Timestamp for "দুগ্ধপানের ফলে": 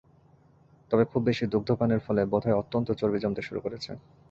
1.47-2.21